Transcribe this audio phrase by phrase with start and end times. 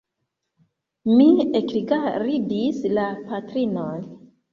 [1.19, 1.27] Mi
[1.59, 4.01] ekrigardis la patrinon.